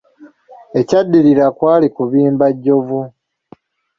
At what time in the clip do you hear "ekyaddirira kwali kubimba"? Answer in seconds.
0.79-2.45